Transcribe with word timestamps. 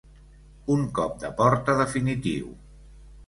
Un 0.75 0.85
cop 0.99 1.19
de 1.25 1.29
porta 1.41 1.77
definitiu. 1.83 2.51